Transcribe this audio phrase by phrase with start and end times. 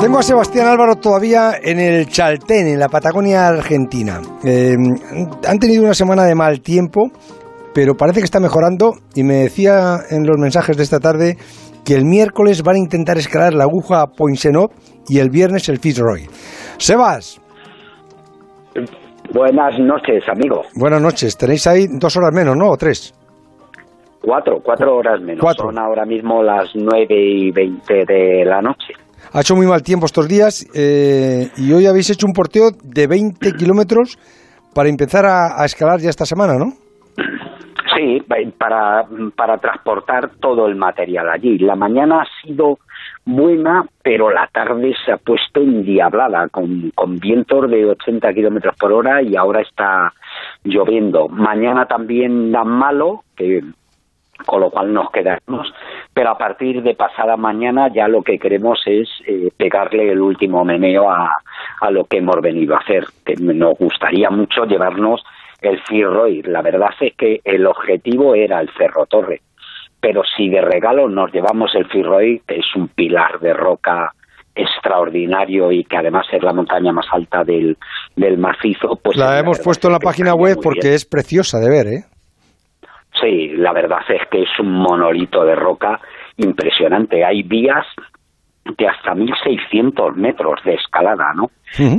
[0.00, 4.20] Tengo a Sebastián Álvaro todavía en el Chaltén, en la Patagonia Argentina.
[4.44, 4.74] Eh,
[5.46, 7.12] han tenido una semana de mal tiempo,
[7.72, 11.36] pero parece que está mejorando y me decía en los mensajes de esta tarde
[11.84, 14.72] que el miércoles van a intentar escalar la aguja Poinsenot
[15.08, 16.26] y el viernes el Fitzroy.
[16.78, 17.40] Sebas.
[19.32, 20.62] Buenas noches, amigo.
[20.74, 21.36] Buenas noches.
[21.36, 22.70] Tenéis ahí dos horas menos, ¿no?
[22.70, 23.14] ¿O tres?
[24.28, 25.42] Cuatro, cuatro horas menos.
[25.56, 28.92] Son ahora mismo las nueve y veinte de la noche.
[29.32, 33.06] Ha hecho muy mal tiempo estos días eh, y hoy habéis hecho un porteo de
[33.06, 34.18] 20 kilómetros
[34.74, 36.66] para empezar a, escalar ya esta semana, ¿no?
[37.96, 38.22] Sí,
[38.58, 41.56] para, para transportar todo el material allí.
[41.60, 42.80] La mañana ha sido
[43.24, 48.92] buena, pero la tarde se ha puesto endiablada, con, con vientos de 80 kilómetros por
[48.92, 50.12] hora y ahora está
[50.64, 51.28] lloviendo.
[51.28, 53.62] Mañana también da malo, que
[54.46, 55.72] con lo cual nos quedamos,
[56.14, 60.64] pero a partir de pasada mañana ya lo que queremos es eh, pegarle el último
[60.64, 61.30] meneo a,
[61.80, 65.22] a, lo que hemos venido a hacer, que nos gustaría mucho llevarnos
[65.60, 66.42] el Firroy.
[66.42, 69.42] La verdad es que el objetivo era el Cerro Torre,
[70.00, 74.12] pero si de regalo nos llevamos el Firroy, que es un pilar de roca
[74.54, 77.76] extraordinario y que además es la montaña más alta del,
[78.16, 79.16] del macizo, pues...
[79.16, 82.04] La hemos puesto en la página web porque es preciosa de ver, ¿eh?
[83.20, 86.00] Sí, la verdad es que es un monolito de roca
[86.36, 87.24] impresionante.
[87.24, 87.86] Hay vías
[88.76, 91.50] de hasta 1.600 metros de escalada, ¿no?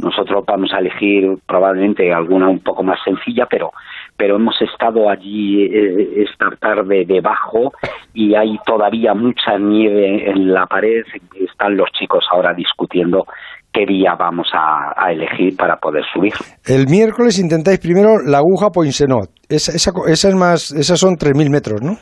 [0.02, 3.72] Nosotros vamos a elegir probablemente alguna un poco más sencilla, pero
[4.17, 7.72] pero hemos estado allí eh, esta tarde debajo
[8.14, 11.04] y hay todavía mucha nieve en la pared.
[11.36, 13.26] Están los chicos ahora discutiendo
[13.72, 16.33] qué día vamos a, elegir para poder subir.
[16.66, 19.39] El miércoles intentáis primero la aguja Poinsenot.
[19.50, 21.97] Esa, esa, es más, esas son 3.000 metros, ¿no?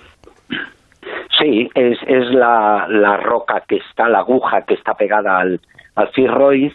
[1.40, 5.62] Sí, es, es la, la roca que está, la aguja que está pegada al,
[5.96, 6.74] al Fitzroy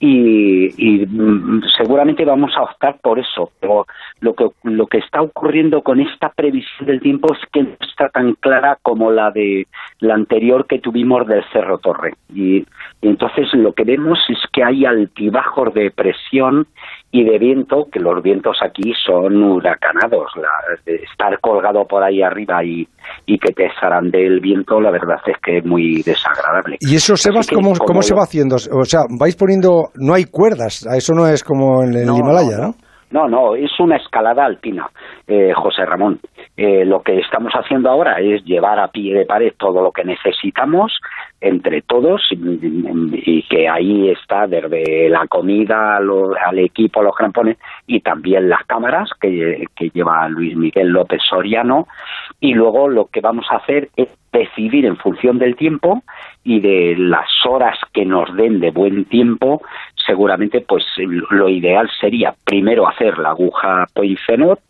[0.00, 3.52] y, mm, seguramente vamos a optar por eso.
[3.60, 3.86] Pero
[4.20, 8.08] lo que, lo que está ocurriendo con esta previsión del tiempo es que no está
[8.08, 9.66] tan clara como la de
[10.00, 12.14] la anterior que tuvimos del Cerro Torre.
[12.32, 12.64] Y,
[13.02, 16.66] entonces lo que vemos es que hay altibajos de presión
[17.10, 20.32] y de viento, que los vientos aquí son huracanados.
[20.86, 22.88] estar colgado por ahí arriba y,
[23.26, 26.76] y que te zarande el viento, la verdad es que es muy desagradable.
[26.80, 28.56] ¿Y eso, Sebas, cómo, cómo se va haciendo?
[28.56, 32.74] O sea, vais poniendo no hay cuerdas, eso no es como en el Himalaya, ¿no?
[33.10, 34.88] No, no, es una escalada alpina,
[35.26, 36.20] eh, José Ramón.
[36.56, 40.04] Eh, lo que estamos haciendo ahora es llevar a pie de pared todo lo que
[40.04, 41.00] necesitamos
[41.40, 48.48] entre todos y, que ahí está desde la comida al equipo, los crampones y también
[48.48, 51.86] las cámaras que, que lleva Luis Miguel López Soriano.
[52.40, 56.02] Y luego lo que vamos a hacer es decidir en función del tiempo
[56.42, 59.62] y de las horas que nos den de buen tiempo,
[60.06, 64.60] seguramente pues lo ideal sería primero hacer la aguja Poincenot,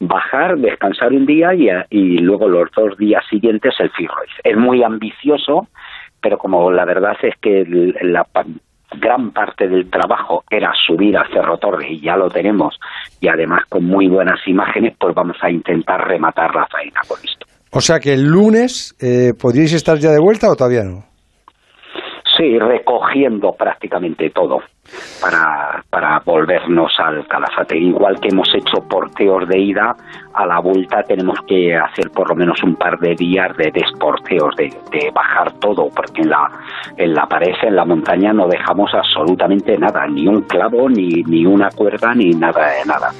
[0.00, 4.30] bajar, descansar un día y, y, luego los dos días siguientes el Firroiz.
[4.44, 5.68] Es muy ambicioso,
[6.20, 7.64] pero como la verdad es que
[8.02, 8.26] la
[8.96, 12.78] gran parte del trabajo era subir al Cerro Torre y ya lo tenemos
[13.20, 17.46] y además con muy buenas imágenes, pues vamos a intentar rematar la faena con esto.
[17.70, 21.04] O sea que el lunes eh, podríais estar ya de vuelta o todavía no.
[22.38, 24.62] Sí, recogiendo prácticamente todo
[25.20, 27.76] para, para volvernos al Calafate.
[27.76, 29.96] Igual que hemos hecho porteos de ida,
[30.34, 34.54] a la vuelta tenemos que hacer por lo menos un par de días de desporteos,
[34.54, 36.48] de, de bajar todo, porque en la,
[36.96, 41.44] en la pared, en la montaña, no dejamos absolutamente nada, ni un clavo, ni, ni
[41.44, 43.10] una cuerda, ni nada de nada.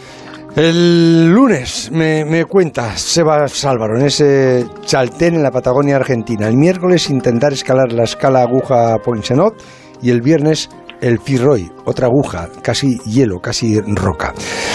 [0.59, 6.49] El lunes me, me cuenta Sebas Álvaro en ese chaltén en la Patagonia Argentina.
[6.49, 9.55] El miércoles intentar escalar la escala aguja Poinsenot
[10.03, 10.69] y el viernes
[11.01, 14.35] el Firroy, otra aguja, casi hielo, casi roca.